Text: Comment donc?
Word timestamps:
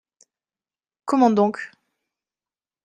Comment 1.05 1.29
donc? 1.29 1.59